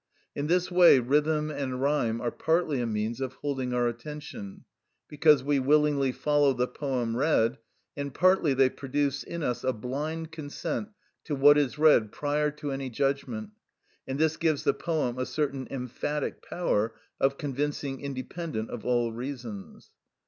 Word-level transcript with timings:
In 0.35 0.47
this 0.47 0.71
way 0.71 0.97
rhythm 0.97 1.51
and 1.51 1.79
rhyme 1.79 2.21
are 2.21 2.31
partly 2.31 2.81
a 2.81 2.87
means 2.87 3.21
of 3.21 3.33
holding 3.35 3.71
our 3.71 3.87
attention, 3.87 4.63
because 5.07 5.43
we 5.43 5.59
willingly 5.59 6.11
follow 6.11 6.53
the 6.53 6.67
poem 6.67 7.15
read, 7.15 7.59
and 7.95 8.11
partly 8.11 8.55
they 8.55 8.71
produce 8.71 9.21
in 9.23 9.43
us 9.43 9.63
a 9.63 9.73
blind 9.73 10.31
consent 10.31 10.89
to 11.25 11.35
what 11.35 11.55
is 11.55 11.77
read 11.77 12.11
prior 12.11 12.49
to 12.49 12.71
any 12.71 12.89
judgment, 12.89 13.51
and 14.07 14.17
this 14.17 14.37
gives 14.37 14.63
the 14.63 14.73
poem 14.73 15.19
a 15.19 15.25
certain 15.27 15.67
emphatic 15.69 16.41
power 16.41 16.95
of 17.19 17.37
convincing 17.37 18.01
independent 18.01 18.71
of 18.71 18.83
all 18.83 19.11
reasons. 19.13 19.91